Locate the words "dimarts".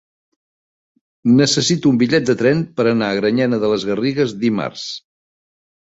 4.47-4.91